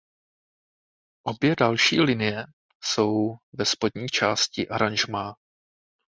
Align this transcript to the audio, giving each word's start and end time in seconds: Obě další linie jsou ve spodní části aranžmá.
Obě 1.23 1.55
další 1.59 1.99
linie 1.99 2.45
jsou 2.83 3.37
ve 3.53 3.65
spodní 3.65 4.07
části 4.09 4.67
aranžmá. 4.69 5.35